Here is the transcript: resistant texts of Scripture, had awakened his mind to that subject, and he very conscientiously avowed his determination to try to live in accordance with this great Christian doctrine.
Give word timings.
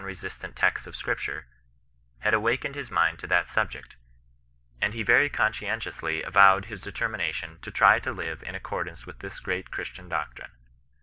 resistant 0.03 0.55
texts 0.55 0.87
of 0.87 0.95
Scripture, 0.95 1.45
had 2.21 2.33
awakened 2.33 2.73
his 2.73 2.89
mind 2.89 3.19
to 3.19 3.27
that 3.27 3.47
subject, 3.47 3.95
and 4.81 4.95
he 4.95 5.03
very 5.03 5.29
conscientiously 5.29 6.23
avowed 6.23 6.65
his 6.65 6.81
determination 6.81 7.59
to 7.61 7.69
try 7.69 7.99
to 7.99 8.11
live 8.11 8.41
in 8.41 8.55
accordance 8.55 9.05
with 9.05 9.19
this 9.19 9.39
great 9.39 9.69
Christian 9.69 10.09
doctrine. 10.09 10.53